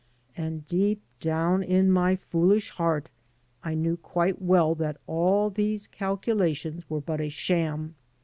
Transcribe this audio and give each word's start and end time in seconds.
And 0.35 0.65
deep 0.67 0.99
down 1.19 1.61
in 1.61 1.91
my 1.91 2.15
foolish 2.15 2.71
heart 2.71 3.07
I 3.63 3.75
knew 3.75 3.97
quite 3.97 4.41
well 4.41 4.73
that 4.73 4.97
all 5.05 5.51
these 5.51 5.85
calculations 5.85 6.89
were 6.89 7.01
but 7.01 7.21
a 7.21 7.29
sham. 7.29 7.93